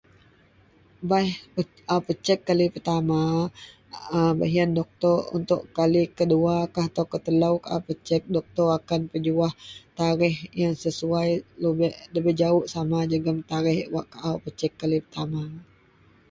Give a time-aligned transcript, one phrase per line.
[1.09, 1.31] baih
[1.93, 3.19] a pecek kali pertama
[4.17, 7.77] a baih ien doctor untuk kali keduakah kali keteloukah
[8.35, 9.53] doctor akan pejuah
[9.97, 11.29] tarikh yang sesuai
[11.63, 15.41] luben debai jauh sama jegum tarikh wak kaau pecek kali pertama